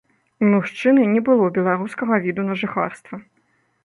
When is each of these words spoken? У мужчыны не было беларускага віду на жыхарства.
У 0.43 0.47
мужчыны 0.53 1.03
не 1.15 1.21
было 1.27 1.49
беларускага 1.57 2.17
віду 2.23 2.47
на 2.47 2.57
жыхарства. 2.63 3.21